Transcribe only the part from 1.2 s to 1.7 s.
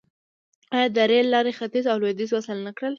لارې